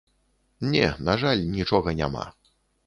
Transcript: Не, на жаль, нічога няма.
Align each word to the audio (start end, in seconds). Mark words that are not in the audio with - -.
Не, 0.71 0.81
на 1.11 1.17
жаль, 1.25 1.47
нічога 1.59 1.97
няма. 2.03 2.29